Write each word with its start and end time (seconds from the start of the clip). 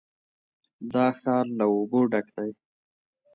دا 0.93 1.05
ښار 1.19 1.45
له 1.57 1.65
اوبو 1.73 1.99
ډک 2.11 2.27
دی. 2.37 2.51